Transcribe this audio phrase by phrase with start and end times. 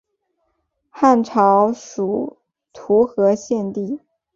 [0.89, 2.39] 汉朝属
[2.73, 3.99] 徒河县地。